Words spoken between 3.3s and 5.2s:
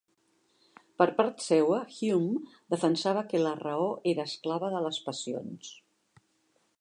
que la raó era esclava de les